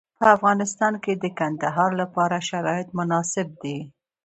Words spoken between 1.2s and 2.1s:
د کندهار